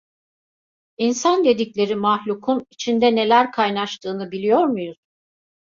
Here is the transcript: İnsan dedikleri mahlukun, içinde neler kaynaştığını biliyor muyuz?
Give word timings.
İnsan 0.97 1.45
dedikleri 1.45 1.95
mahlukun, 1.95 2.65
içinde 2.71 3.15
neler 3.15 3.51
kaynaştığını 3.51 4.31
biliyor 4.31 4.65
muyuz? 4.65 4.97